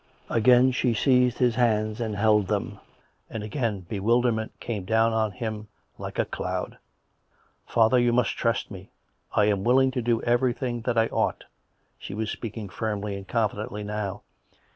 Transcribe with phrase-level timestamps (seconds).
[0.31, 2.79] Again she seized his hands and held them.
[3.29, 5.67] And again bewilderment came down on him
[5.99, 6.79] like a cloud."
[7.67, 7.99] Father!
[7.99, 8.89] you must trust me.
[9.33, 11.43] I am willing to do every thing that I ought."
[11.99, 14.23] (She was speaking firmly and confi dently now.)